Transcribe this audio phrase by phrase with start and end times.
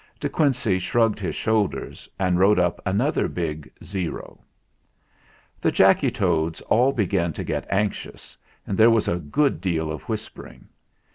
[0.19, 4.39] De Quincey shrugged his shoulders, and wrote up another big O.
[5.61, 8.35] The Jacky Toads all began to get anxious,
[8.65, 10.69] and there was a good deal of whispering.